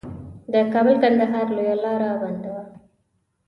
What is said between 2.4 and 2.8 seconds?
وه.